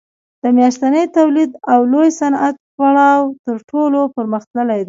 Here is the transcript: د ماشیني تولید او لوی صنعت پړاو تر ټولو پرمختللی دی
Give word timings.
د 0.41 0.43
ماشیني 0.57 1.03
تولید 1.17 1.51
او 1.71 1.79
لوی 1.91 2.09
صنعت 2.19 2.55
پړاو 2.75 3.23
تر 3.45 3.57
ټولو 3.69 3.99
پرمختللی 4.15 4.77
دی 4.79 4.79